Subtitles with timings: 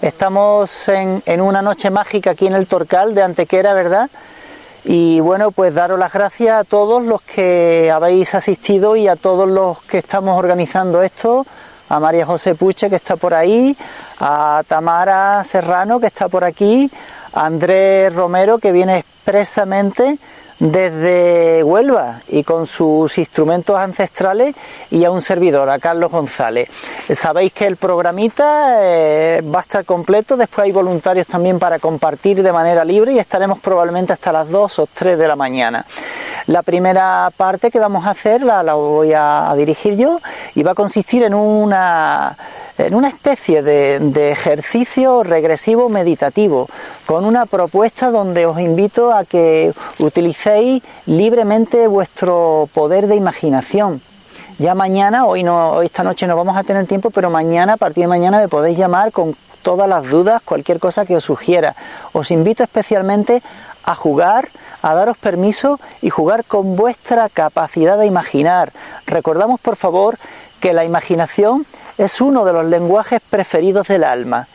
[0.00, 4.08] Estamos en, en, una noche mágica aquí en el Torcal de Antequera, ¿verdad?
[4.84, 9.46] Y bueno, pues daros las gracias a todos los que habéis asistido y a todos
[9.48, 11.44] los que estamos organizando esto,
[11.90, 13.76] a María José Puche que está por ahí,
[14.20, 16.90] a Tamara Serrano que está por aquí,
[17.34, 20.18] a Andrés Romero que viene expresamente
[20.60, 24.54] desde Huelva y con sus instrumentos ancestrales
[24.90, 26.68] y a un servidor, a Carlos González.
[27.14, 32.42] Sabéis que el programita eh, va a estar completo, después hay voluntarios también para compartir
[32.42, 35.84] de manera libre y estaremos probablemente hasta las 2 o 3 de la mañana.
[36.46, 40.20] La primera parte que vamos a hacer la, la voy a dirigir yo
[40.54, 42.36] y va a consistir en una
[42.86, 46.68] en una especie de, ejercicio regresivo meditativo,
[47.06, 54.00] con una propuesta donde os invito a que utilicéis libremente vuestro poder de imaginación.
[54.58, 57.76] Ya mañana, hoy no, hoy esta noche no vamos a tener tiempo, pero mañana, a
[57.76, 61.74] partir de mañana, me podéis llamar con todas las dudas, cualquier cosa que os sugiera.
[62.12, 63.42] Os invito especialmente
[63.84, 64.48] a jugar,
[64.82, 68.72] a daros permiso y jugar con vuestra capacidad de imaginar.
[69.06, 70.18] Recordamos, por favor,
[70.60, 71.66] que la imaginación
[71.98, 74.46] es uno de los lenguajes preferidos del alma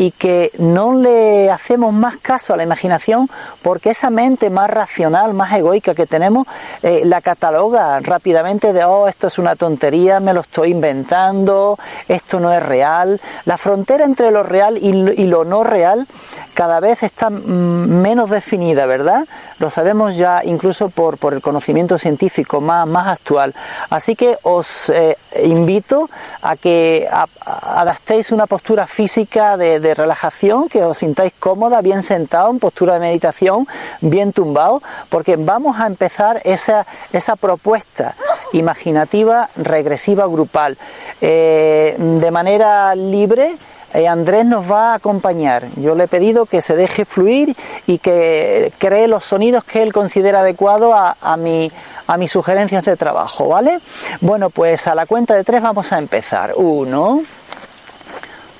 [0.00, 3.28] y que no le hacemos más caso a la imaginación
[3.60, 6.46] porque esa mente más racional, más egoica que tenemos,
[6.82, 11.78] eh, la cataloga rápidamente de, oh, esto es una tontería, me lo estoy inventando,
[12.08, 13.20] esto no es real.
[13.44, 16.06] La frontera entre lo real y lo no real
[16.54, 19.26] cada vez está mm, menos definida, ¿verdad?
[19.58, 23.54] Lo sabemos ya incluso por, por el conocimiento científico más, más actual.
[23.88, 26.10] Así que os eh, invito
[26.42, 32.50] a que adaptéis una postura física de, de, relajación, que os sintáis cómoda, bien sentado,
[32.50, 33.66] en postura de meditación,
[34.00, 38.14] bien tumbado, porque vamos a empezar esa, esa propuesta
[38.52, 40.76] imaginativa regresiva grupal
[41.20, 43.54] eh, de manera libre
[43.92, 45.64] eh, Andrés nos va a acompañar.
[45.76, 49.92] Yo le he pedido que se deje fluir y que cree los sonidos que él
[49.92, 51.72] considera adecuados a, a, mi,
[52.06, 53.80] a mis sugerencias de trabajo, ¿vale?
[54.20, 56.52] Bueno, pues a la cuenta de tres vamos a empezar.
[56.54, 57.22] Uno,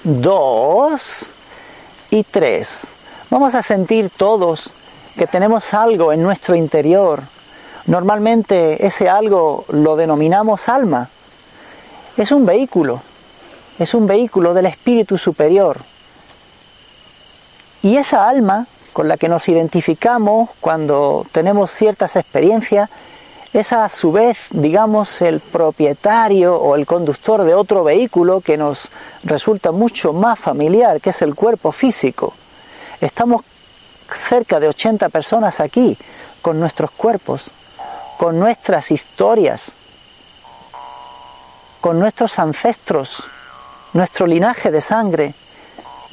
[0.05, 1.31] dos
[2.11, 2.89] y tres.
[3.31, 4.73] Vamos a sentir todos
[5.17, 7.23] que tenemos algo en nuestro interior.
[7.87, 11.09] Normalmente ese algo lo denominamos alma.
[12.17, 13.03] Es un vehículo
[13.83, 15.79] es un vehículo del espíritu superior.
[17.83, 22.91] Y esa alma con la que nos identificamos cuando tenemos ciertas experiencias,
[23.53, 28.89] es a su vez, digamos, el propietario o el conductor de otro vehículo que nos
[29.25, 32.33] resulta mucho más familiar, que es el cuerpo físico.
[33.01, 33.43] Estamos
[34.29, 35.99] cerca de 80 personas aquí,
[36.41, 37.51] con nuestros cuerpos,
[38.17, 39.73] con nuestras historias,
[41.81, 43.25] con nuestros ancestros,
[43.95, 45.35] nuestro linaje de sangre,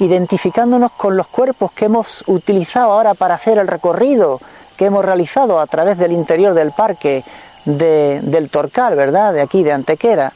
[0.00, 4.40] identificándonos con los cuerpos que hemos utilizado ahora para hacer el recorrido
[4.78, 7.24] que hemos realizado a través del interior del parque
[7.64, 9.34] del Torcal, ¿verdad?
[9.34, 10.32] De aquí, de Antequera.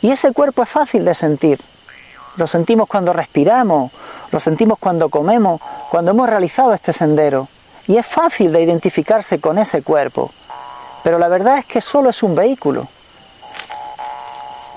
[0.00, 1.60] Y ese cuerpo es fácil de sentir.
[2.36, 3.90] Lo sentimos cuando respiramos,
[4.30, 7.48] lo sentimos cuando comemos, cuando hemos realizado este sendero.
[7.88, 10.30] Y es fácil de identificarse con ese cuerpo.
[11.02, 12.86] Pero la verdad es que solo es un vehículo.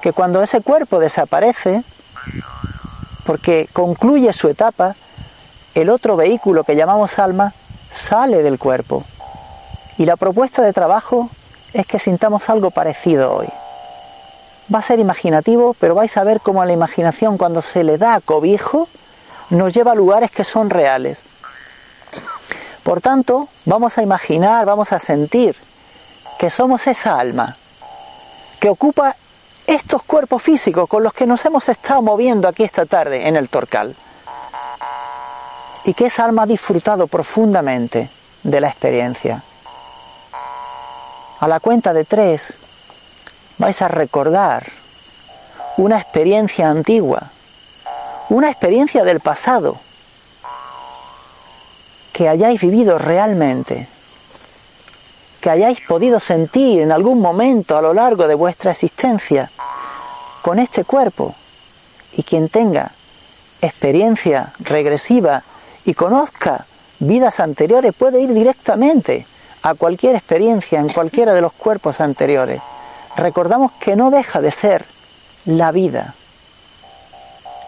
[0.02, 1.84] Que cuando ese cuerpo desaparece,
[3.26, 4.96] porque concluye su etapa,
[5.76, 7.54] el otro vehículo que llamamos alma
[7.96, 9.04] sale del cuerpo.
[9.98, 11.30] Y la propuesta de trabajo
[11.74, 13.48] es que sintamos algo parecido hoy.
[14.74, 18.22] Va a ser imaginativo, pero vais a ver cómo la imaginación cuando se le da
[18.22, 18.88] cobijo
[19.50, 21.22] nos lleva a lugares que son reales.
[22.84, 25.56] Por tanto, vamos a imaginar, vamos a sentir
[26.38, 27.56] que somos esa alma
[28.60, 29.16] que ocupa
[29.68, 33.50] estos cuerpos físicos con los que nos hemos estado moviendo aquí esta tarde en el
[33.50, 33.96] Torcal.
[35.86, 38.10] Y que esa alma ha disfrutado profundamente
[38.44, 39.44] de la experiencia.
[41.40, 42.54] A la cuenta de tres
[43.58, 44.72] vais a recordar
[45.78, 47.32] una experiencia antigua,
[48.30, 49.78] una experiencia del pasado
[52.14, 53.88] que hayáis vivido realmente
[55.44, 59.52] que hayáis podido sentir en algún momento a lo largo de vuestra existencia
[60.42, 61.36] con este cuerpo.
[62.14, 62.92] Y quien tenga
[63.62, 65.44] experiencia regresiva
[65.86, 66.66] y conozca
[67.00, 69.26] vidas anteriores puede ir directamente
[69.62, 72.62] a cualquier experiencia en cualquiera de los cuerpos anteriores.
[73.16, 74.86] Recordamos que no deja de ser
[75.46, 76.16] la vida,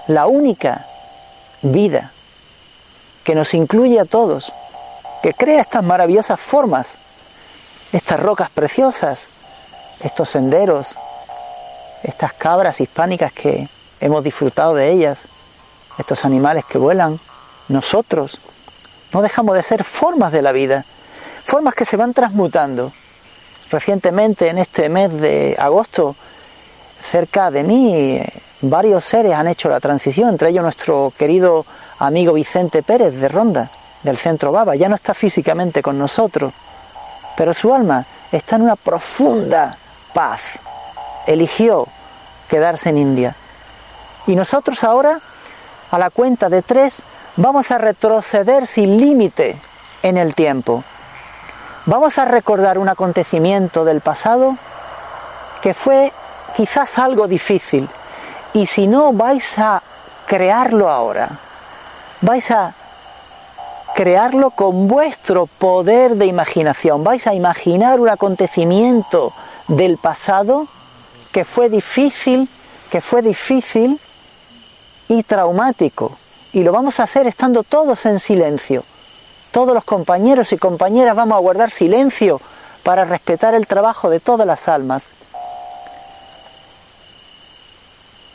[0.07, 0.85] la única
[1.61, 2.11] vida
[3.23, 4.53] que nos incluye a todos,
[5.21, 6.97] que crea estas maravillosas formas
[7.95, 9.27] estas rocas preciosas,
[10.01, 10.95] estos senderos,
[12.03, 13.69] estas cabras hispánicas que
[14.01, 15.17] hemos disfrutado de ellas,
[15.97, 17.19] estos animales que vuelan,
[17.67, 18.39] nosotros,
[19.13, 20.85] no dejamos de ser formas de la vida,
[21.43, 22.91] formas que se van transmutando.
[23.69, 26.15] Recientemente, en este mes de agosto,
[27.09, 28.21] cerca de mí,
[28.61, 31.65] varios seres han hecho la transición, entre ellos nuestro querido
[31.99, 33.69] amigo Vicente Pérez de Ronda,
[34.03, 36.53] del Centro Baba, ya no está físicamente con nosotros,
[37.35, 39.77] pero su alma está en una profunda
[40.13, 40.41] paz.
[41.25, 41.87] Eligió
[42.47, 43.35] quedarse en India.
[44.27, 45.19] Y nosotros ahora,
[45.91, 47.01] a la cuenta de tres,
[47.37, 49.57] vamos a retroceder sin límite
[50.03, 50.83] en el tiempo.
[51.85, 54.57] Vamos a recordar un acontecimiento del pasado
[55.61, 56.11] que fue
[56.55, 57.87] quizás algo difícil.
[58.53, 59.81] Y si no, vais a
[60.25, 61.29] crearlo ahora.
[62.21, 62.73] Vais a
[63.93, 67.03] crearlo con vuestro poder de imaginación.
[67.03, 69.33] Vais a imaginar un acontecimiento
[69.67, 70.67] del pasado
[71.31, 72.49] que fue difícil,
[72.89, 73.99] que fue difícil
[75.07, 76.17] y traumático.
[76.55, 78.85] Y lo vamos a hacer estando todos en silencio.
[79.51, 82.39] Todos los compañeros y compañeras vamos a guardar silencio
[82.81, 85.09] para respetar el trabajo de todas las almas.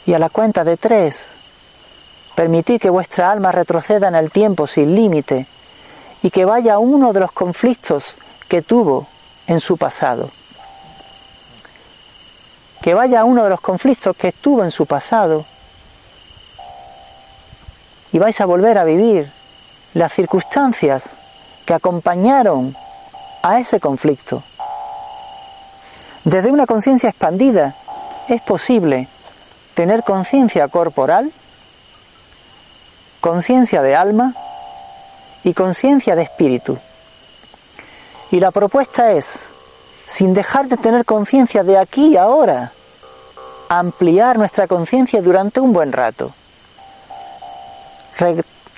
[0.05, 1.34] Y a la cuenta de tres,
[2.34, 5.46] permitid que vuestra alma retroceda en el tiempo sin límite
[6.23, 8.14] y que vaya a uno de los conflictos
[8.49, 9.06] que tuvo
[9.46, 10.28] en su pasado.
[12.82, 15.46] Que vaya a uno de los conflictos que tuvo en su pasado
[18.12, 19.31] y vais a volver a vivir
[19.95, 21.11] las circunstancias
[21.65, 22.75] que acompañaron
[23.43, 24.43] a ese conflicto.
[26.25, 27.75] Desde una conciencia expandida
[28.29, 29.09] es posible
[29.75, 31.33] tener conciencia corporal,
[33.21, 34.35] conciencia de alma
[35.45, 36.79] y conciencia de espíritu.
[38.31, 39.49] Y la propuesta es,
[40.07, 42.73] sin dejar de tener conciencia de aquí y ahora,
[43.69, 46.33] ampliar nuestra conciencia durante un buen rato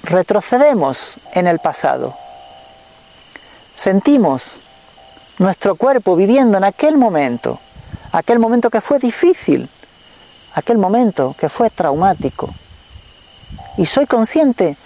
[0.03, 2.15] retrocedemos en el pasado.
[3.75, 4.57] Sentimos
[5.39, 7.59] nuestro cuerpo viviendo en aquel momento,
[8.13, 9.69] aquel momento que fue difícil,
[10.55, 12.51] aquel momento que fue traumático.
[13.77, 14.77] Y soy consciente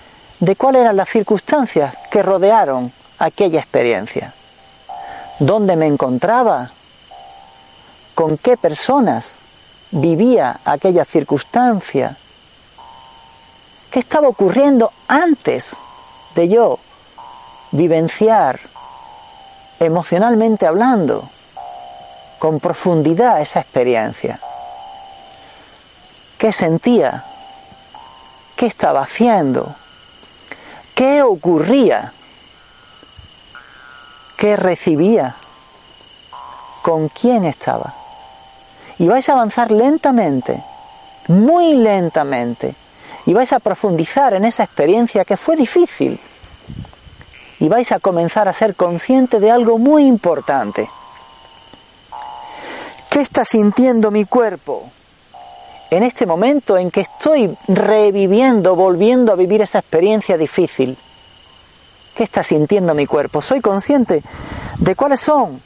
[0.41, 4.33] de cuáles eran las circunstancias que rodearon aquella experiencia.
[5.39, 6.71] ¿Dónde me encontraba?
[8.15, 9.35] ¿Con qué personas
[9.91, 12.17] vivía aquella circunstancia?
[13.97, 15.75] ¿Qué estaba ocurriendo antes
[16.35, 16.79] de yo
[17.71, 18.61] vivenciar
[19.81, 21.27] emocionalmente hablando
[22.39, 24.39] con profundidad esa experiencia?
[26.37, 27.25] ¿Qué sentía?
[28.55, 29.75] ¿Qué estaba haciendo?
[30.95, 32.13] ¿Qué ocurría?
[34.37, 35.37] ¿Qué recibía?
[36.83, 37.95] ¿Con quién estaba?
[38.99, 40.63] Y vais a avanzar lentamente,
[41.29, 42.75] muy lentamente,
[43.27, 46.19] y vais a profundizar en esa experiencia que fue difícil
[47.59, 50.89] y vais a comenzar a ser consciente de algo muy importante.
[53.11, 54.91] ¿Qué está sintiendo mi cuerpo
[55.91, 60.97] en este momento en que estoy reviviendo, volviendo a vivir esa experiencia difícil?
[62.15, 63.43] ¿Qué está sintiendo mi cuerpo?
[63.43, 64.23] Soy consciente
[64.79, 65.61] de cuáles son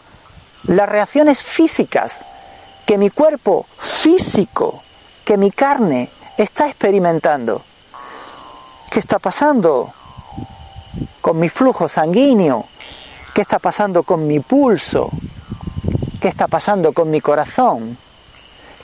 [0.64, 2.24] las reacciones físicas
[2.86, 4.82] que mi cuerpo físico,
[5.24, 6.08] que mi carne
[6.42, 7.62] está experimentando.
[8.90, 9.92] ¿Qué está pasando
[11.20, 12.64] con mi flujo sanguíneo?
[13.34, 15.10] ¿Qué está pasando con mi pulso?
[16.20, 17.96] ¿Qué está pasando con mi corazón?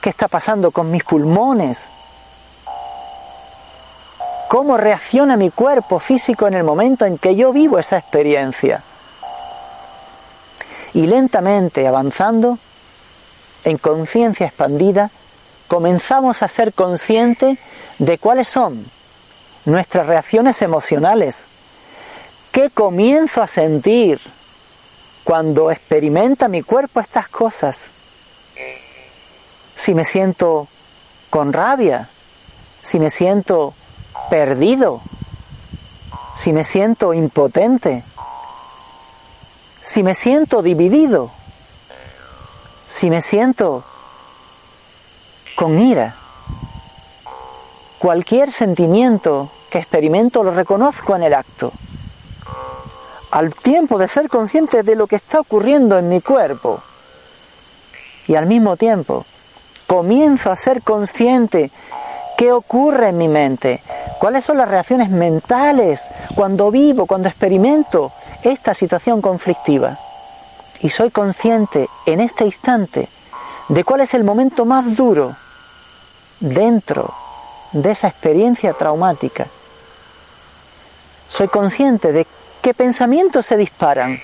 [0.00, 1.88] ¿Qué está pasando con mis pulmones?
[4.48, 8.82] ¿Cómo reacciona mi cuerpo físico en el momento en que yo vivo esa experiencia?
[10.94, 12.58] Y lentamente avanzando,
[13.64, 15.10] en conciencia expandida,
[15.68, 17.58] comenzamos a ser conscientes
[17.98, 18.90] de cuáles son
[19.64, 21.44] nuestras reacciones emocionales.
[22.52, 24.20] ¿Qué comienzo a sentir
[25.24, 27.86] cuando experimenta mi cuerpo estas cosas?
[29.76, 30.68] Si me siento
[31.28, 32.08] con rabia,
[32.82, 33.74] si me siento
[34.30, 35.02] perdido,
[36.38, 38.04] si me siento impotente,
[39.82, 41.30] si me siento dividido,
[42.88, 43.84] si me siento
[45.56, 46.14] con ira.
[47.98, 51.72] Cualquier sentimiento que experimento lo reconozco en el acto.
[53.30, 56.80] Al tiempo de ser consciente de lo que está ocurriendo en mi cuerpo.
[58.28, 59.24] Y al mismo tiempo
[59.86, 61.70] comienzo a ser consciente
[62.36, 63.82] qué ocurre en mi mente,
[64.18, 69.98] cuáles son las reacciones mentales cuando vivo, cuando experimento esta situación conflictiva.
[70.82, 73.08] y soy consciente en este instante
[73.70, 75.34] de cuál es el momento más duro
[76.40, 77.12] dentro
[77.72, 79.46] de esa experiencia traumática.
[81.28, 82.26] Soy consciente de
[82.62, 84.20] qué pensamientos se disparan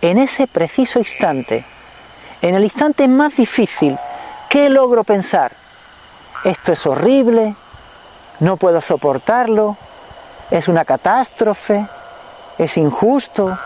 [0.00, 1.64] en ese preciso instante,
[2.42, 3.96] en el instante más difícil.
[4.48, 5.52] ¿Qué logro pensar?
[6.44, 7.54] Esto es horrible,
[8.40, 9.76] no puedo soportarlo,
[10.50, 11.86] es una catástrofe,
[12.58, 13.56] es injusto,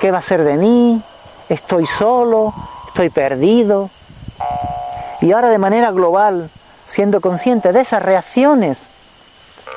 [0.00, 1.02] ¿qué va a ser de mí?
[1.48, 2.54] Estoy solo,
[2.88, 3.90] estoy perdido.
[5.20, 6.50] Y ahora de manera global,
[6.86, 8.86] siendo consciente de esas reacciones,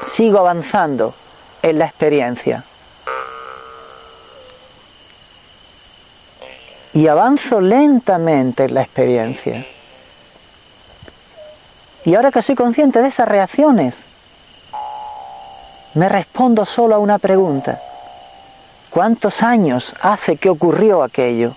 [0.05, 1.13] sigo avanzando
[1.61, 2.63] en la experiencia.
[6.93, 9.65] Y avanzo lentamente en la experiencia.
[12.05, 13.97] Y ahora que soy consciente de esas reacciones,
[15.93, 17.79] me respondo solo a una pregunta.
[18.89, 21.55] ¿Cuántos años hace que ocurrió aquello?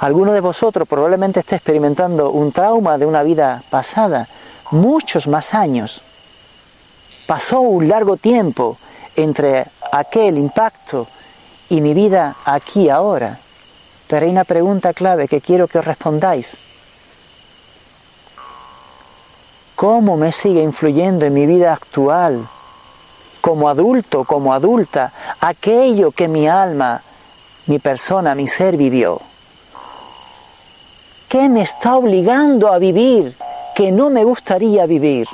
[0.00, 4.26] Alguno de vosotros probablemente esté experimentando un trauma de una vida pasada,
[4.70, 6.00] muchos más años.
[7.26, 8.78] Pasó un largo tiempo
[9.14, 11.06] entre aquel impacto
[11.68, 13.38] y mi vida aquí ahora.
[14.08, 16.56] Pero hay una pregunta clave que quiero que os respondáis.
[19.76, 22.48] ¿Cómo me sigue influyendo en mi vida actual,
[23.42, 27.02] como adulto, como adulta, aquello que mi alma,
[27.66, 29.20] mi persona, mi ser vivió?
[31.30, 33.36] ¿Qué me está obligando a vivir
[33.76, 35.28] que no me gustaría vivir?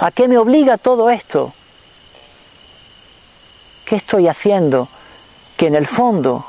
[0.00, 1.52] ¿A qué me obliga todo esto?
[3.84, 4.88] ¿Qué estoy haciendo
[5.56, 6.44] que en el fondo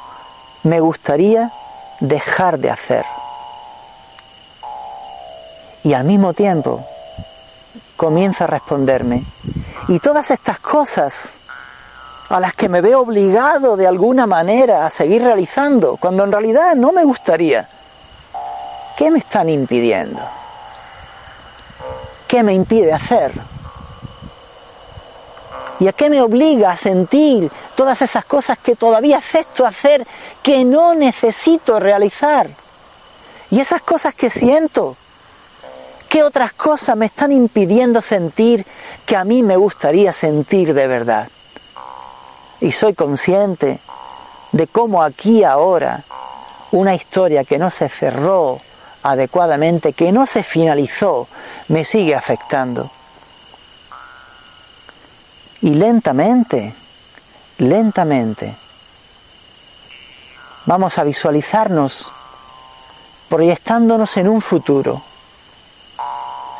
[0.64, 1.52] me gustaría
[2.00, 3.06] dejar de hacer?
[5.84, 6.84] Y al mismo tiempo
[7.96, 9.24] comienza a responderme.
[9.88, 11.38] Y todas estas cosas
[12.30, 16.74] a las que me veo obligado de alguna manera a seguir realizando, cuando en realidad
[16.76, 17.70] no me gustaría,
[19.00, 20.20] ¿Qué me están impidiendo?
[22.28, 23.32] ¿Qué me impide hacer?
[25.80, 30.06] ¿Y a qué me obliga a sentir todas esas cosas que todavía acepto hacer,
[30.44, 32.50] que no necesito realizar?
[33.50, 34.98] Y esas cosas que siento,
[36.10, 38.66] ¿qué otras cosas me están impidiendo sentir
[39.06, 41.30] que a mí me gustaría sentir de verdad?
[42.60, 43.80] Y soy consciente
[44.52, 46.04] de cómo aquí ahora
[46.74, 48.60] una historia que no se cerró
[49.04, 51.28] adecuadamente, que no se finalizó,
[51.68, 52.90] me sigue afectando.
[55.62, 56.74] Y lentamente,
[57.58, 58.56] lentamente,
[60.66, 62.10] vamos a visualizarnos
[63.28, 65.02] proyectándonos en un futuro.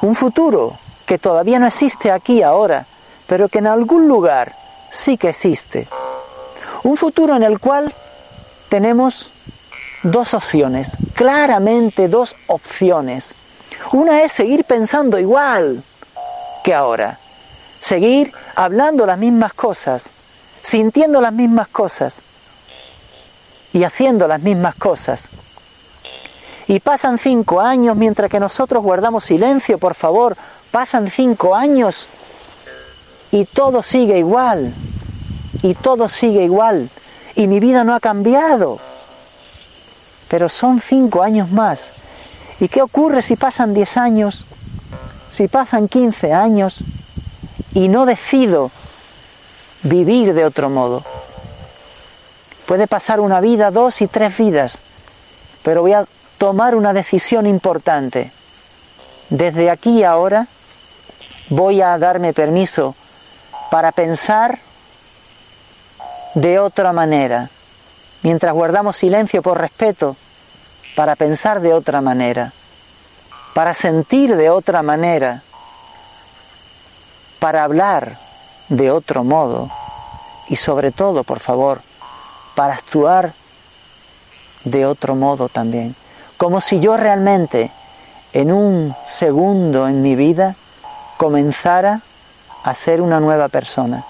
[0.02, 2.86] Un futuro que todavía no existe aquí ahora,
[3.28, 4.56] pero que en algún lugar
[4.92, 5.88] sí que existe.
[6.84, 7.94] Un futuro en el cual
[8.70, 9.32] tenemos
[10.04, 13.30] dos opciones, claramente dos opciones.
[13.92, 15.84] Una es seguir pensando igual
[16.64, 17.20] que ahora,
[17.80, 20.04] seguir hablando las mismas cosas,
[20.62, 22.18] sintiendo las mismas cosas
[23.74, 25.24] y haciendo las mismas cosas.
[26.68, 30.38] Y pasan cinco años mientras que nosotros guardamos silencio, por favor,
[30.72, 32.08] pasan cinco años
[33.32, 34.74] y todo sigue igual,
[35.62, 36.90] y todo sigue igual,
[37.36, 38.80] y mi vida no ha cambiado
[40.30, 41.92] pero son cinco años más.
[42.60, 44.46] ¿Y qué ocurre si pasan diez años?
[45.30, 46.84] Si pasan quince años
[47.74, 48.72] y no decido
[49.84, 51.04] vivir de otro modo.
[52.66, 54.80] Puede pasar una vida, dos y tres vidas,
[55.64, 56.06] pero voy a
[56.38, 58.32] tomar una decisión importante.
[59.30, 60.48] Desde aquí ahora
[61.50, 62.96] voy a darme permiso
[63.72, 64.60] para pensar
[66.36, 67.50] de otra manera,
[68.24, 70.16] mientras guardamos silencio por respeto,
[70.96, 72.52] para pensar de otra manera,
[73.54, 75.44] para sentir de otra manera,
[77.40, 78.18] para hablar
[78.68, 79.70] de otro modo
[80.50, 81.82] y sobre todo, por favor,
[82.56, 83.34] para actuar
[84.66, 85.96] de otro modo también.
[86.38, 87.72] Como si yo realmente
[88.34, 90.56] en un segundo en mi vida
[91.18, 92.02] comenzara
[92.64, 94.04] a ser una nueva persona.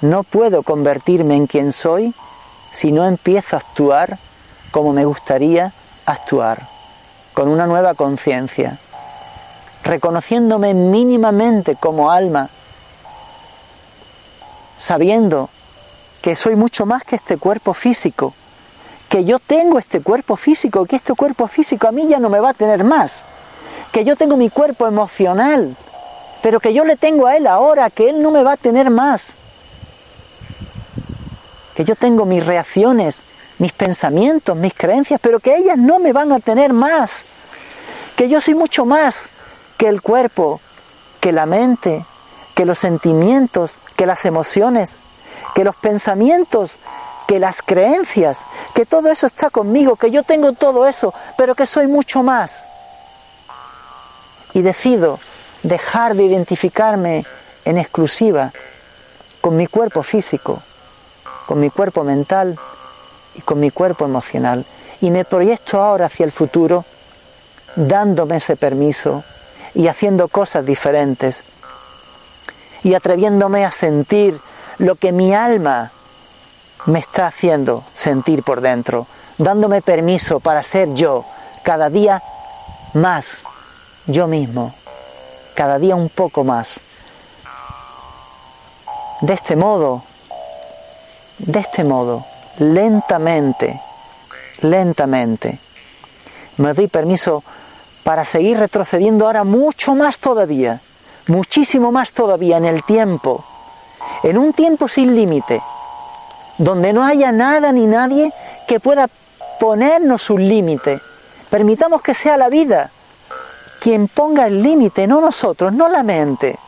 [0.00, 2.14] No puedo convertirme en quien soy
[2.72, 4.18] si no empiezo a actuar
[4.70, 5.72] como me gustaría
[6.06, 6.62] actuar,
[7.34, 8.78] con una nueva conciencia,
[9.82, 12.48] reconociéndome mínimamente como alma,
[14.78, 15.48] sabiendo
[16.22, 18.34] que soy mucho más que este cuerpo físico,
[19.08, 22.40] que yo tengo este cuerpo físico, que este cuerpo físico a mí ya no me
[22.40, 23.22] va a tener más,
[23.92, 25.74] que yo tengo mi cuerpo emocional,
[26.42, 28.90] pero que yo le tengo a él ahora, que él no me va a tener
[28.90, 29.32] más,
[31.80, 33.22] que yo tengo mis reacciones
[33.56, 37.10] mis pensamientos, mis creencias, pero que ellas no me van a tener más,
[38.16, 39.28] que yo soy mucho más
[39.76, 40.60] que el cuerpo,
[41.20, 42.04] que la mente,
[42.54, 44.98] que los sentimientos, que las emociones,
[45.54, 46.72] que los pensamientos,
[47.26, 48.40] que las creencias,
[48.74, 52.64] que todo eso está conmigo, que yo tengo todo eso, pero que soy mucho más.
[54.54, 55.20] Y decido
[55.62, 57.26] dejar de identificarme
[57.66, 58.52] en exclusiva
[59.42, 60.62] con mi cuerpo físico,
[61.50, 62.56] con mi cuerpo mental
[63.34, 64.64] y con mi cuerpo emocional.
[65.00, 66.84] Y me proyecto ahora hacia el futuro
[67.74, 69.24] dándome ese permiso
[69.74, 71.42] y haciendo cosas diferentes
[72.84, 74.38] y atreviéndome a sentir
[74.78, 75.90] lo que mi alma
[76.86, 81.24] me está haciendo sentir por dentro, dándome permiso para ser yo
[81.64, 82.22] cada día
[82.94, 83.38] más
[84.06, 84.72] yo mismo,
[85.56, 86.78] cada día un poco más.
[89.20, 90.04] De este modo,
[91.46, 92.24] de este modo,
[92.58, 93.80] lentamente,
[94.62, 95.58] lentamente,
[96.58, 97.42] me doy permiso
[98.04, 100.80] para seguir retrocediendo ahora mucho más todavía,
[101.26, 103.44] muchísimo más todavía en el tiempo,
[104.22, 105.62] en un tiempo sin límite,
[106.58, 108.32] donde no haya nada ni nadie
[108.68, 109.08] que pueda
[109.58, 111.00] ponernos un límite.
[111.48, 112.90] Permitamos que sea la vida
[113.80, 116.58] quien ponga el límite, no nosotros, no la mente,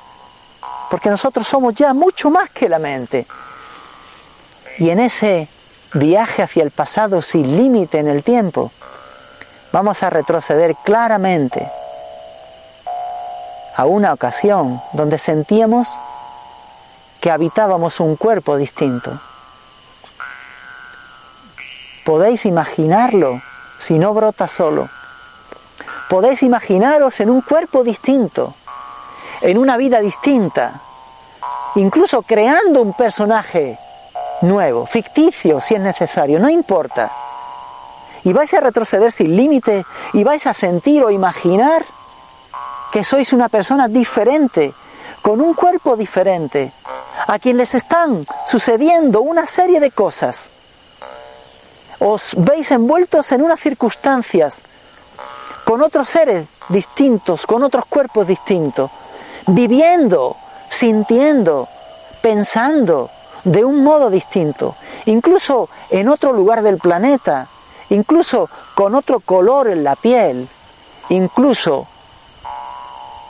[0.91, 3.27] porque nosotros somos ya mucho más que la mente.
[4.83, 5.47] Y en ese
[5.95, 8.73] viaje hacia el pasado sin límite en el tiempo,
[9.71, 11.71] vamos a retroceder claramente
[13.77, 15.87] a una ocasión donde sentíamos
[17.21, 19.21] que habitábamos un cuerpo distinto.
[22.05, 23.41] Podéis imaginarlo
[23.79, 24.89] si no brota solo.
[26.11, 28.53] Podéis imaginaros en un cuerpo distinto,
[29.43, 30.81] en una vida distinta,
[31.77, 33.79] incluso creando un personaje
[34.43, 37.11] nuevo, ficticio si es necesario, no importa.
[38.25, 41.85] Y vais a retroceder sin límite y vais a sentir o imaginar
[42.93, 44.73] que sois una persona diferente,
[45.23, 46.73] con un cuerpo diferente,
[47.27, 50.49] a quien les están sucediendo una serie de cosas.
[51.99, 54.61] Os veis envueltos en unas circunstancias
[55.65, 58.91] con otros seres distintos, con otros cuerpos distintos,
[59.47, 60.37] viviendo,
[60.71, 61.69] sintiendo,
[62.21, 63.11] pensando
[63.45, 64.77] de un modo distinto,
[65.07, 67.49] incluso en otro lugar del planeta,
[67.91, 70.49] incluso con otro color en la piel,
[71.09, 71.87] incluso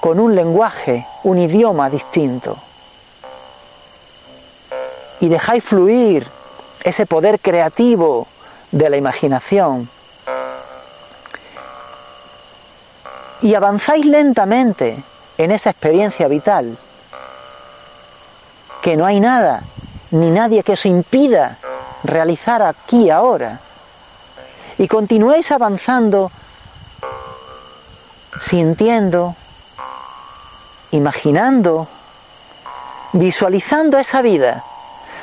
[0.01, 2.57] con un lenguaje, un idioma distinto.
[5.21, 6.27] Y dejáis fluir
[6.83, 8.27] ese poder creativo
[8.73, 9.89] de la imaginación.
[13.41, 15.03] Y avanzáis lentamente
[15.39, 16.77] en esa experiencia vital.
[18.83, 19.63] Que no hay nada,
[20.13, 21.59] ni nadie que os impida
[22.05, 23.61] realizar aquí ahora.
[24.79, 26.31] Y continuéis avanzando
[28.43, 29.37] sintiendo,
[30.91, 31.87] imaginando,
[33.13, 34.65] visualizando esa vida,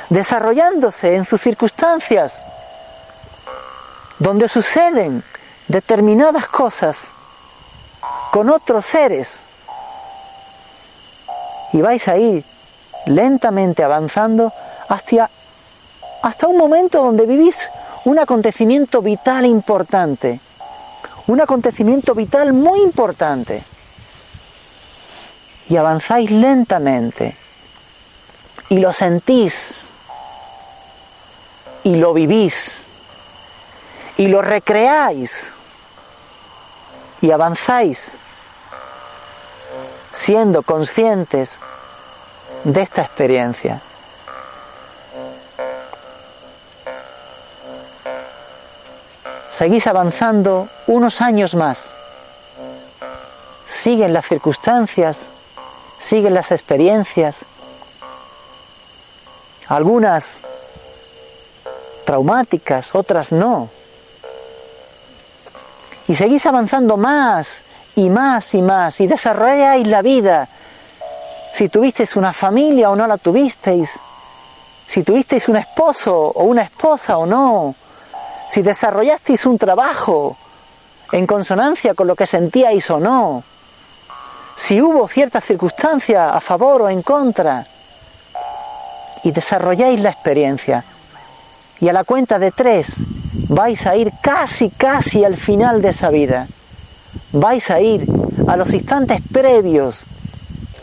[0.08, 2.40] desarrollándose en sus circunstancias,
[4.18, 5.22] donde suceden
[5.68, 7.08] determinadas cosas
[8.30, 9.40] con otros seres.
[11.72, 12.44] Y vais a ir
[13.06, 14.52] lentamente avanzando
[14.90, 15.30] hacia,
[16.22, 17.70] hasta un momento donde vivís
[18.04, 20.40] un acontecimiento vital importante,
[21.28, 23.62] un acontecimiento vital muy importante.
[25.68, 27.36] Y avanzáis lentamente.
[28.68, 29.90] Y lo sentís.
[31.84, 32.82] Y lo vivís.
[34.16, 35.44] Y lo recreáis.
[37.20, 38.12] Y avanzáis.
[40.12, 41.56] Siendo conscientes
[42.64, 43.80] de esta experiencia.
[49.60, 51.92] Seguís avanzando unos años más.
[53.68, 55.26] Siguen las circunstancias
[56.00, 57.40] siguen las experiencias,
[59.68, 60.40] algunas
[62.06, 63.68] traumáticas, otras no.
[66.08, 67.60] Y seguís avanzando más
[67.94, 70.48] y más y más y desarrolláis la vida.
[71.52, 73.90] Si tuvisteis una familia o no la tuvisteis,
[74.88, 77.74] si tuvisteis un esposo o una esposa o no,
[78.50, 80.36] si desarrollasteis un trabajo
[81.12, 83.44] en consonancia con lo que sentíais o no,
[84.56, 87.64] si hubo ciertas circunstancias a favor o en contra,
[89.22, 90.84] y desarrolláis la experiencia.
[91.80, 92.88] Y a la cuenta de tres
[93.48, 96.46] vais a ir casi, casi al final de esa vida.
[97.32, 98.04] Vais a ir
[98.48, 100.00] a los instantes previos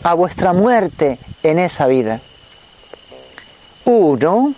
[0.02, 2.20] a vuestra muerte en esa vida.
[3.84, 4.52] Uno,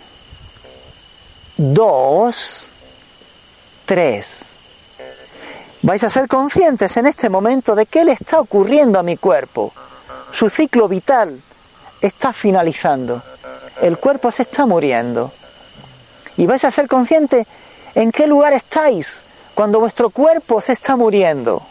[1.57, 2.67] dos,
[3.85, 4.45] Tres.
[5.83, 9.73] Vais a ser conscientes en este momento de qué le está ocurriendo a mi cuerpo.
[10.31, 11.41] Su ciclo vital
[12.01, 13.21] está finalizando.
[13.81, 15.31] El cuerpo se está muriendo.
[16.37, 17.47] Y vais a ser conscientes
[17.95, 19.21] en qué lugar estáis
[19.55, 21.61] cuando vuestro cuerpo se está muriendo.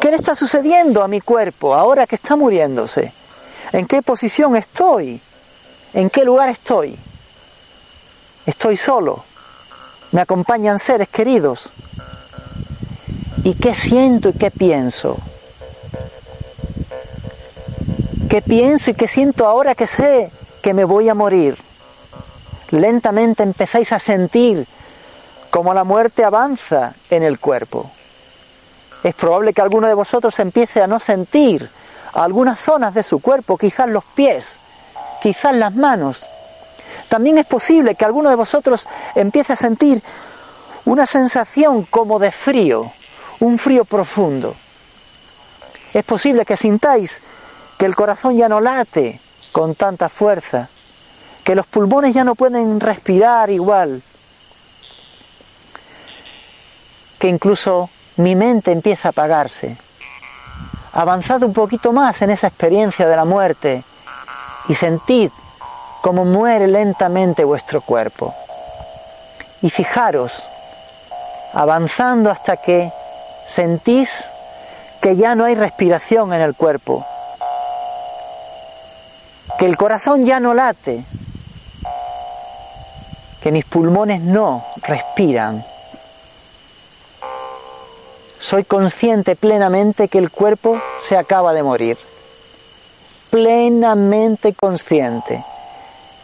[0.00, 3.12] ¿Qué le está sucediendo a mi cuerpo ahora que está muriéndose?
[3.72, 5.20] ¿En qué posición estoy?
[5.94, 6.98] ¿En qué lugar estoy?
[8.46, 9.24] ¿Estoy solo?
[10.14, 11.70] ¿Me acompañan seres queridos?
[13.42, 15.16] ¿Y qué siento y qué pienso?
[18.30, 20.30] ¿Qué pienso y qué siento ahora que sé
[20.62, 21.58] que me voy a morir?
[22.70, 24.68] Lentamente empezáis a sentir
[25.50, 27.90] como la muerte avanza en el cuerpo.
[29.02, 31.68] Es probable que alguno de vosotros empiece a no sentir
[32.12, 34.58] algunas zonas de su cuerpo, quizás los pies,
[35.20, 36.24] quizás las manos.
[37.08, 40.02] También es posible que alguno de vosotros empiece a sentir
[40.84, 42.92] una sensación como de frío,
[43.40, 44.54] un frío profundo.
[45.92, 47.22] Es posible que sintáis
[47.78, 49.20] que el corazón ya no late
[49.52, 50.68] con tanta fuerza,
[51.44, 54.02] que los pulmones ya no pueden respirar igual,
[57.18, 59.76] que incluso mi mente empieza a apagarse.
[60.92, 63.82] Avanzad un poquito más en esa experiencia de la muerte
[64.68, 65.30] y sentid
[66.04, 68.34] cómo muere lentamente vuestro cuerpo.
[69.62, 70.34] Y fijaros,
[71.54, 72.92] avanzando hasta que
[73.48, 74.26] sentís
[75.00, 77.06] que ya no hay respiración en el cuerpo,
[79.58, 81.02] que el corazón ya no late,
[83.40, 85.64] que mis pulmones no respiran
[88.40, 91.96] soy consciente plenamente que el cuerpo se acaba de morir.
[93.30, 95.42] Plenamente consciente.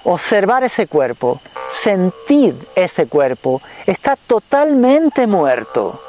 [0.05, 1.41] Observar ese cuerpo,
[1.79, 6.01] sentir ese cuerpo, está totalmente muerto,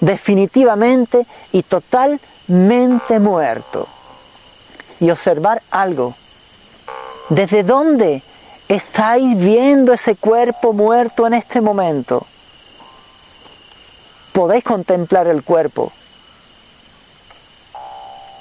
[0.00, 3.88] definitivamente y totalmente muerto.
[5.00, 6.14] Y observar algo.
[7.28, 8.22] ¿Desde dónde
[8.68, 12.26] estáis viendo ese cuerpo muerto en este momento?
[14.32, 15.92] podéis contemplar el cuerpo,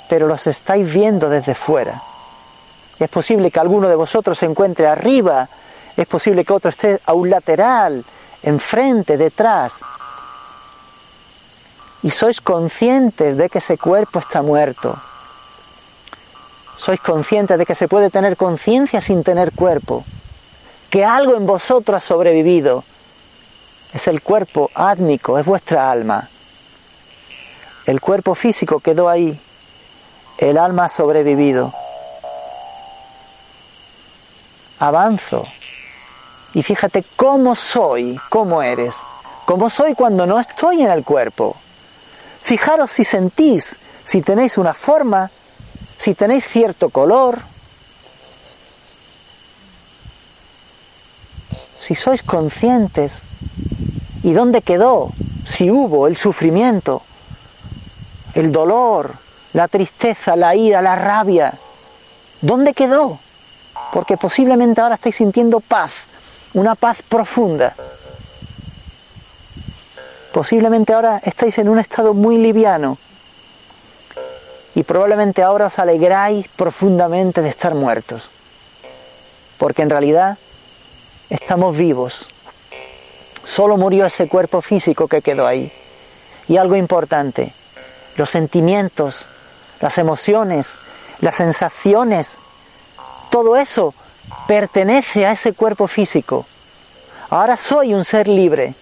[0.09, 2.01] pero los estáis viendo desde fuera.
[3.01, 5.49] Es posible que alguno de vosotros se encuentre arriba,
[5.97, 8.05] es posible que otro esté a un lateral,
[8.43, 9.73] enfrente, detrás.
[12.03, 14.95] Y sois conscientes de que ese cuerpo está muerto.
[16.77, 20.03] Sois conscientes de que se puede tener conciencia sin tener cuerpo.
[20.91, 22.83] Que algo en vosotros ha sobrevivido
[23.93, 26.29] es el cuerpo átmico, es vuestra alma.
[27.87, 29.39] El cuerpo físico quedó ahí,
[30.37, 31.73] el alma ha sobrevivido.
[34.81, 35.47] Avanzo
[36.53, 38.95] y fíjate cómo soy, cómo eres,
[39.45, 41.55] cómo soy cuando no estoy en el cuerpo.
[42.43, 45.31] Fijaros si sentís, si tenéis una forma,
[45.97, 47.39] si tenéis cierto color,
[51.79, 53.21] si sois conscientes
[54.23, 55.09] ¿Y dónde quedó?
[55.47, 57.01] Si hubo el sufrimiento,
[58.35, 59.15] el dolor,
[59.53, 61.55] la tristeza, la ira, la rabia.
[62.41, 63.19] ¿Dónde quedó?
[63.91, 65.91] Porque posiblemente ahora estáis sintiendo paz,
[66.53, 67.73] una paz profunda.
[70.31, 72.97] Posiblemente ahora estáis en un estado muy liviano
[74.75, 78.29] y probablemente ahora os alegráis profundamente de estar muertos.
[79.57, 80.37] Porque en realidad
[81.29, 82.27] estamos vivos
[83.43, 85.71] Solo murió ese cuerpo físico que quedó ahí.
[86.47, 87.53] Y algo importante,
[88.15, 89.27] los sentimientos,
[89.79, 90.77] las emociones,
[91.21, 92.39] las sensaciones,
[93.31, 93.95] todo eso
[94.47, 96.45] pertenece a ese cuerpo físico.
[97.31, 98.75] Ahora soy un ser libre,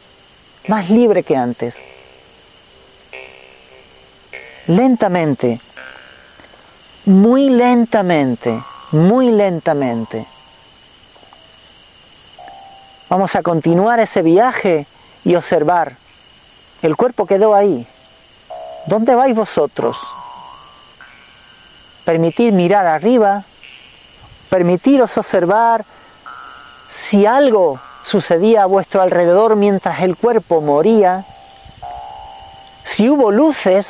[0.67, 1.75] más libre que antes.
[4.67, 5.61] Lentamente,
[7.05, 10.27] muy lentamente, muy lentamente
[13.09, 14.85] Vamos a continuar ese viaje
[15.25, 15.95] y observar.
[16.83, 17.87] El cuerpo quedó ahí.
[18.85, 19.97] ¿Dónde vais vosotros?
[22.05, 23.45] Permitir mirar arriba,
[24.49, 25.85] permitiros observar
[26.89, 31.25] si algo sucedía a vuestro alrededor mientras el cuerpo moría,
[32.83, 33.87] si hubo luces,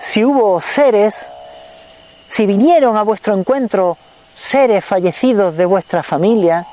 [0.00, 1.30] si hubo seres,
[2.28, 3.96] si vinieron a vuestro encuentro
[4.36, 6.66] seres fallecidos de vuestra familia,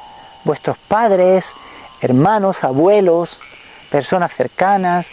[0.44, 1.54] vuestros padres,
[2.02, 3.40] hermanos, abuelos,
[3.90, 5.10] personas cercanas.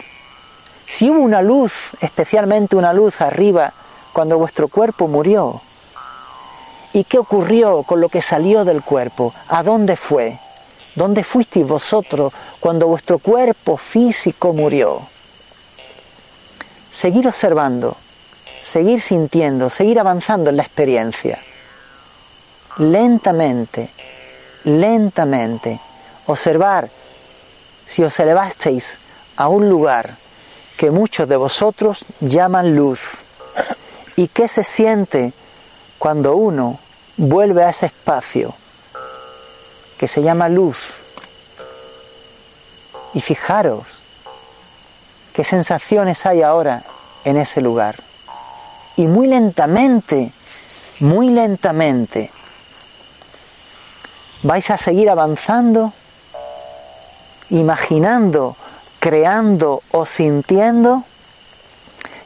[0.85, 3.73] Si hubo una luz, especialmente una luz arriba,
[4.13, 5.61] cuando vuestro cuerpo murió.
[6.93, 9.33] ¿Y qué ocurrió con lo que salió del cuerpo?
[9.49, 10.39] ¿A dónde fue?
[10.95, 15.01] ¿Dónde fuisteis vosotros cuando vuestro cuerpo físico murió.
[16.91, 17.95] Seguir observando,
[18.61, 21.39] seguir sintiendo, seguir avanzando en la experiencia.
[22.77, 23.89] Lentamente,
[24.63, 25.79] lentamente,
[26.25, 26.89] observar
[27.87, 28.97] si os elevasteis
[29.37, 30.15] a un lugar
[30.77, 32.99] que muchos de vosotros llaman luz.
[34.15, 35.33] ¿Y qué se siente
[35.99, 36.79] cuando uno
[37.17, 38.53] vuelve a ese espacio
[39.97, 40.77] que se llama luz?
[43.13, 43.85] Y fijaros
[45.33, 46.83] qué sensaciones hay ahora
[47.23, 47.95] en ese lugar.
[48.95, 50.31] Y muy lentamente,
[50.99, 52.31] muy lentamente,
[54.43, 55.93] vais a seguir avanzando,
[57.49, 58.55] imaginando,
[58.99, 61.03] creando o sintiendo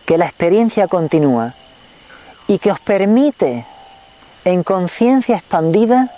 [0.05, 1.53] que la experiencia continúa
[2.51, 3.65] y que os permite
[4.43, 6.11] en conciencia expandida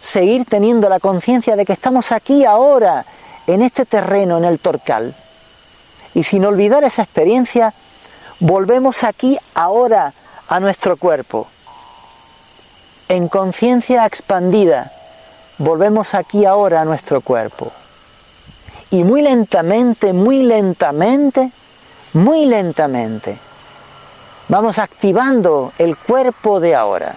[0.00, 3.04] seguir teniendo la conciencia de que estamos aquí ahora,
[3.46, 5.14] en este terreno, en el torcal.
[6.14, 7.72] Y sin olvidar esa experiencia,
[8.40, 10.12] volvemos aquí ahora
[10.48, 11.46] a nuestro cuerpo.
[13.08, 14.90] En conciencia expandida,
[15.58, 17.70] volvemos aquí ahora a nuestro cuerpo.
[18.90, 21.52] Y muy lentamente, muy lentamente,
[22.14, 23.38] muy lentamente,
[24.52, 27.14] Vamos activando el cuerpo de ahora.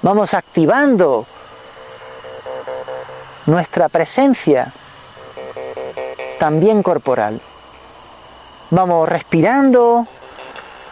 [0.00, 1.26] Vamos activando
[3.44, 4.72] nuestra presencia
[6.38, 7.42] también corporal.
[8.70, 10.06] Vamos respirando,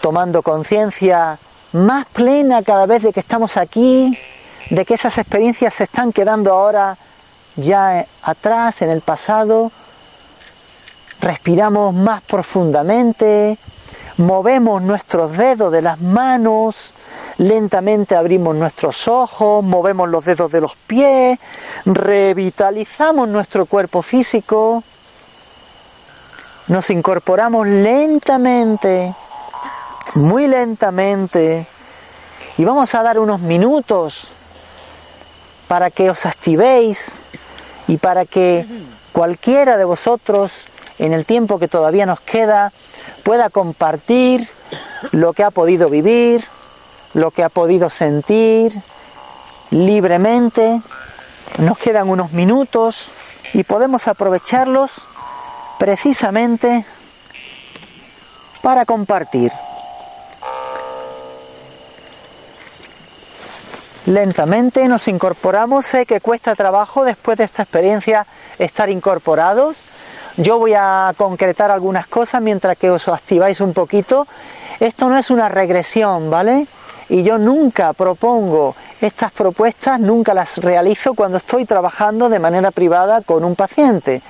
[0.03, 1.39] tomando conciencia
[1.73, 4.19] más plena cada vez de que estamos aquí,
[4.69, 6.99] de que esas experiencias se están quedando ahora
[7.57, 9.73] ya atrás, en el pasado.
[11.23, 13.57] Respiramos más profundamente,
[14.19, 16.93] movemos nuestros dedos de las manos,
[17.39, 21.39] lentamente abrimos nuestros ojos, movemos los dedos de los pies,
[21.87, 24.83] revitalizamos nuestro cuerpo físico,
[26.67, 29.15] nos incorporamos lentamente,
[30.15, 31.67] muy lentamente,
[32.59, 34.33] y vamos a dar unos minutos
[35.69, 37.25] para que os activéis
[37.87, 38.67] y para que
[39.13, 42.73] cualquiera de vosotros, en el tiempo que todavía nos queda,
[43.29, 44.49] pueda compartir
[45.13, 46.47] lo que ha podido vivir,
[47.13, 48.73] lo que ha podido sentir
[49.71, 50.81] libremente.
[51.59, 53.11] Nos quedan unos minutos
[53.53, 55.07] y podemos aprovecharlos
[55.79, 56.87] precisamente
[58.63, 59.53] para compartir.
[64.07, 68.27] Lentamente nos incorporamos, sé que cuesta trabajo después de esta experiencia
[68.59, 69.83] estar incorporados,
[70.39, 74.27] yo voy a concretar algunas cosas mientras que os activáis un poquito.
[74.79, 76.67] Esto no es una regresión, ¿vale?
[77.09, 83.23] Y yo nunca propongo estas propuestas, nunca las realizo cuando estoy trabajando de manera privada
[83.23, 84.23] con un paciente.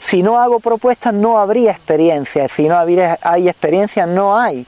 [0.00, 4.66] Si no hago propuestas no habría experiencia, si no hay experiencia no hay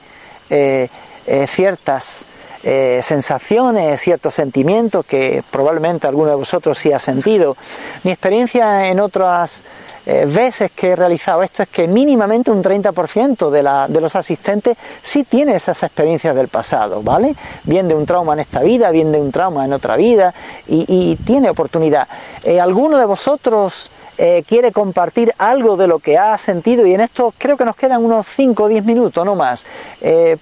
[0.49, 0.89] eh,
[1.27, 2.25] eh, ciertas
[2.63, 7.55] eh, sensaciones, ciertos sentimientos que probablemente alguno de vosotros sí ha sentido.
[8.03, 9.61] Mi experiencia en otras
[10.03, 14.15] eh, veces que he realizado esto es que mínimamente un 30% de, la, de los
[14.15, 17.35] asistentes sí tiene esas experiencias del pasado, ¿vale?
[17.63, 20.33] Bien de un trauma en esta vida, bien de un trauma en otra vida
[20.67, 22.07] y, tiene oportunidad.
[22.43, 26.85] Eh, ¿Alguno de vosotros eh, quiere compartir algo de lo que ha sentido?
[26.85, 29.65] Y en esto creo que nos quedan unos 5 o 10 minutos, no más.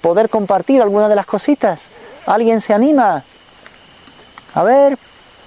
[0.01, 1.98] ¿Poder compartir alguna de las cositas?
[2.29, 3.23] ¿Alguien se anima?
[4.53, 4.99] A ver,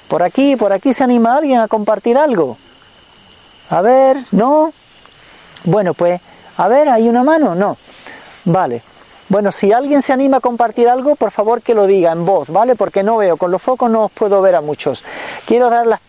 [0.09, 2.59] por aquí, por aquí se anima alguien a compartir algo.
[3.71, 4.73] A ver, ¿no?
[5.63, 6.21] Bueno, pues,
[6.57, 7.55] a ver, ¿hay una mano?
[7.55, 7.77] No.
[8.47, 8.83] Vale.
[9.29, 12.49] Bueno, si alguien se anima a compartir algo, por favor que lo diga en voz,
[12.51, 12.75] ¿vale?
[12.75, 15.05] Porque no veo, con los focos no os puedo ver a muchos.
[15.47, 16.01] Quiero dar las,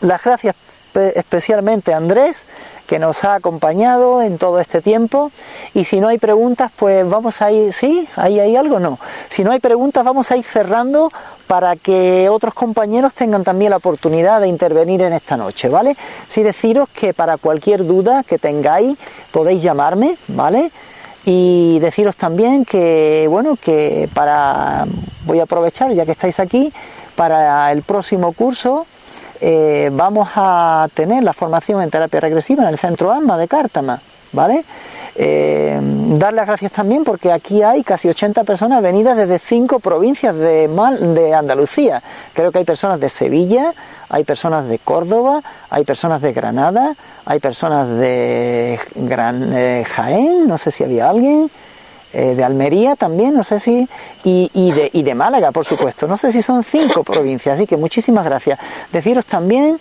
[0.00, 0.56] las gracias
[0.94, 2.46] especialmente Andrés,
[2.88, 5.30] que nos ha acompañado en todo este tiempo.
[5.74, 8.08] Y si no hay preguntas, pues vamos a ir, ¿sí?
[8.16, 8.80] ¿Ahí hay algo?
[8.80, 8.98] No.
[9.28, 11.12] Si no hay preguntas, vamos a ir cerrando
[11.46, 15.96] para que otros compañeros tengan también la oportunidad de intervenir en esta noche, ¿vale?
[16.28, 18.96] Sí deciros que para cualquier duda que tengáis,
[19.30, 20.70] podéis llamarme, ¿vale?
[21.26, 24.86] Y deciros también que, bueno, que para,
[25.26, 26.72] voy a aprovechar ya que estáis aquí,
[27.16, 28.86] para el próximo curso
[29.40, 34.00] eh, vamos a tener la formación en terapia regresiva en el centro AMA de Cártama,
[34.32, 34.64] ¿vale?
[35.20, 40.36] Eh, dar las gracias también porque aquí hay casi 80 personas venidas desde cinco provincias
[40.36, 42.00] de, de Andalucía.
[42.34, 43.72] Creo que hay personas de Sevilla,
[44.08, 50.56] hay personas de Córdoba, hay personas de Granada, hay personas de Gran, eh, Jaén, no
[50.56, 51.50] sé si había alguien,
[52.12, 53.88] eh, de Almería también, no sé si,
[54.24, 56.06] y, y, de, y de Málaga, por supuesto.
[56.06, 58.58] No sé si son cinco provincias, así que muchísimas gracias.
[58.92, 59.78] Deciros también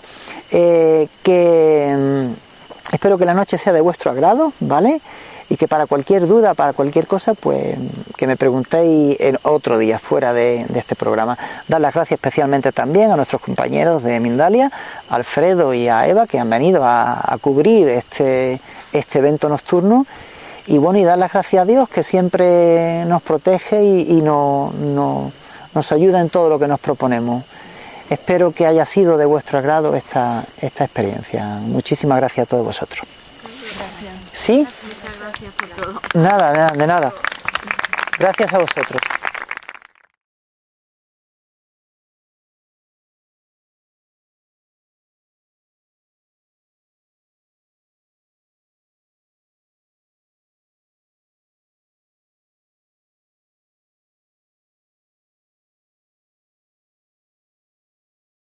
[0.49, 5.01] Eh, que mm, espero que la noche sea de vuestro agrado, ¿vale?
[5.49, 7.77] y que para cualquier duda, para cualquier cosa, pues
[8.17, 11.37] que me preguntéis en otro día fuera de, este programa.
[11.69, 14.69] Dar las gracias especialmente también a nuestros compañeros de Mindalia,
[15.09, 18.59] Alfredo y a Eva, que han venido a, cubrir este,
[18.91, 20.05] este evento nocturno.
[20.67, 24.73] Y bueno, y dar las gracias a Dios que siempre nos protege y, no,
[25.73, 27.43] nos ayuda en todo lo que nos proponemos.
[28.09, 31.45] Espero que haya sido de vuestro agrado esta, esta experiencia.
[31.61, 33.01] Muchísimas gracias a todos vosotros.
[33.43, 34.13] Gracias.
[34.31, 34.59] ¿Sí?
[34.59, 36.01] Muchas gracias por todo.
[36.13, 37.13] Nada, nada, de nada.
[38.19, 39.01] Gracias a vosotros.